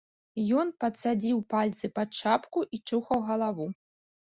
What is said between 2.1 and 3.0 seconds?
шапку і